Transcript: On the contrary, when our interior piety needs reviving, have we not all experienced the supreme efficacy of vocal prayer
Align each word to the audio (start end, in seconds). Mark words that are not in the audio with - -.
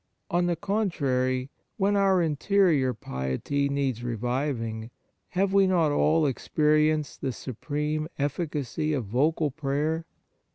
On 0.31 0.47
the 0.47 0.55
contrary, 0.55 1.51
when 1.77 1.95
our 1.95 2.23
interior 2.23 2.91
piety 2.91 3.69
needs 3.69 4.01
reviving, 4.03 4.89
have 5.29 5.53
we 5.53 5.67
not 5.67 5.91
all 5.91 6.25
experienced 6.25 7.21
the 7.21 7.31
supreme 7.31 8.07
efficacy 8.17 8.93
of 8.93 9.05
vocal 9.05 9.51
prayer 9.51 10.07